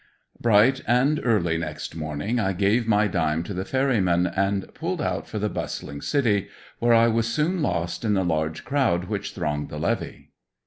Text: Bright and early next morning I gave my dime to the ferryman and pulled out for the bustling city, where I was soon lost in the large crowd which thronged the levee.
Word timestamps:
Bright 0.39 0.81
and 0.87 1.21
early 1.23 1.59
next 1.59 1.95
morning 1.95 2.39
I 2.39 2.53
gave 2.53 2.87
my 2.87 3.05
dime 3.07 3.43
to 3.43 3.53
the 3.53 3.63
ferryman 3.63 4.25
and 4.25 4.73
pulled 4.73 4.99
out 4.99 5.27
for 5.27 5.37
the 5.37 5.47
bustling 5.47 6.01
city, 6.01 6.47
where 6.79 6.95
I 6.95 7.07
was 7.07 7.27
soon 7.31 7.61
lost 7.61 8.03
in 8.03 8.15
the 8.15 8.25
large 8.25 8.65
crowd 8.65 9.03
which 9.03 9.35
thronged 9.35 9.69
the 9.69 9.77
levee. 9.77 10.31